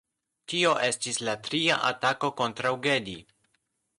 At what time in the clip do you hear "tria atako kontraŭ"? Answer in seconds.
1.49-2.75